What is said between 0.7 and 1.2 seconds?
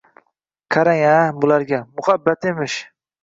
qarang-a,